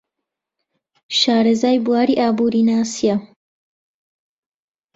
[1.19, 3.15] شارەزای بواری ئابوورناسییە.